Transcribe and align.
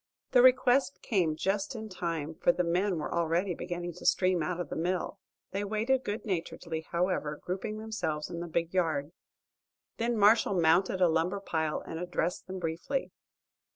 The 0.31 0.41
request 0.41 1.03
came 1.03 1.35
just 1.35 1.75
in 1.75 1.87
time, 1.87 2.33
for 2.33 2.51
the 2.51 2.63
men 2.63 2.97
were 2.97 3.13
already 3.13 3.53
beginning 3.53 3.93
to 3.97 4.05
stream 4.07 4.41
out 4.41 4.59
of 4.59 4.69
the 4.69 4.75
mill. 4.75 5.19
They 5.51 5.63
waited 5.63 6.03
good 6.03 6.25
naturedly, 6.25 6.87
however, 6.91 7.39
grouping 7.43 7.77
themselves 7.77 8.27
in 8.27 8.39
the 8.39 8.47
big 8.47 8.73
yard. 8.73 9.11
Then 9.97 10.17
Marshall 10.17 10.59
mounted 10.59 11.01
a 11.01 11.07
lumber 11.07 11.39
pile 11.39 11.81
and 11.81 11.99
addressed 11.99 12.47
them 12.47 12.57
briefly. 12.57 13.11